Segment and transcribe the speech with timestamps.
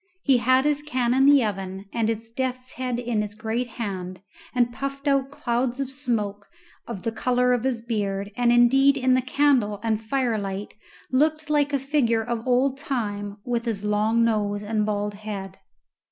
[0.23, 4.19] He had his can in the oven and his death's head in his great hand,
[4.55, 6.47] and puffed out clouds of smoke
[6.87, 10.73] of the colour of his beard, and indeed in the candle and fire light
[11.11, 15.59] looked like a figure of old Time with his long nose and bald head.